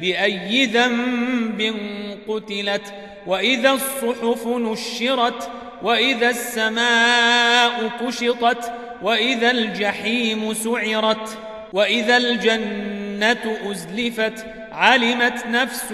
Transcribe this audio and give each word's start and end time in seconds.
بأي 0.00 0.66
ذنب 0.66 1.74
قتلت 2.28 2.94
وإذا 3.26 3.70
الصحف 3.70 4.46
نشرت 4.46 5.50
وإذا 5.82 6.30
السماء 6.30 7.90
كشطت 8.00 8.72
وإذا 9.02 9.50
الجحيم 9.50 10.54
سعرت 10.54 11.38
وإذا 11.72 12.16
الجنة 12.16 13.56
أزلفت 13.70 14.46
علمت 14.72 15.46
نفس 15.46 15.92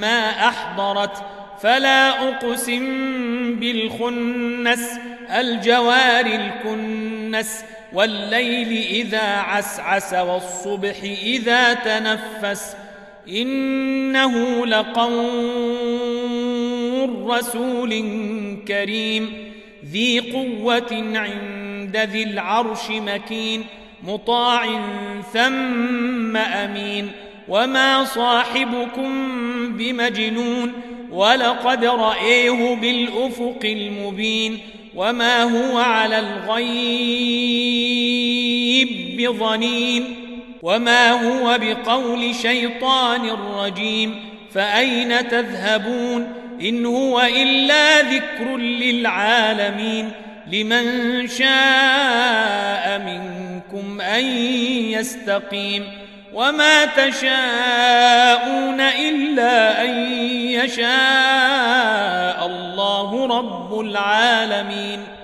ما 0.00 0.48
أحضرت. 0.48 1.24
فلا 1.62 2.28
أقسم 2.28 2.84
بالخنس 3.60 4.90
الجوار 5.30 6.26
الكنس 6.26 7.64
والليل 7.92 8.86
إذا 8.90 9.26
عسعس 9.26 10.14
والصبح 10.14 10.96
إذا 11.22 11.74
تنفس. 11.74 12.76
إنه 13.28 14.66
لقول 14.66 15.28
رسول 17.26 18.04
كريم 18.68 19.32
ذي 19.90 20.20
قوة 20.20 21.04
عند 21.14 21.96
ذي 21.96 22.22
العرش 22.22 22.90
مكين 22.90 23.64
مطاع 24.02 24.66
ثم 25.32 26.36
أمين 26.36 27.10
وما 27.48 28.04
صاحبكم 28.04 29.12
بمجنون 29.76 30.72
ولقد 31.10 31.84
رأيه 31.84 32.74
بالأفق 32.74 33.60
المبين 33.64 34.58
وما 34.94 35.42
هو 35.42 35.78
على 35.78 36.18
الغيب 36.18 37.28
بظنين 39.20 40.17
وما 40.62 41.10
هو 41.10 41.58
بقول 41.58 42.34
شيطان 42.34 43.30
رجيم 43.30 44.28
فأين 44.54 45.28
تذهبون 45.28 46.32
إن 46.60 46.86
هو 46.86 47.20
إلا 47.20 48.00
ذكر 48.02 48.56
للعالمين 48.56 50.10
لمن 50.46 51.28
شاء 51.28 52.98
منكم 52.98 54.00
أن 54.00 54.24
يستقيم 54.92 55.84
وما 56.34 56.84
تشاءون 56.84 58.80
إلا 58.80 59.84
أن 59.84 60.12
يشاء 60.50 62.46
الله 62.46 63.26
رب 63.38 63.80
العالمين 63.80 65.17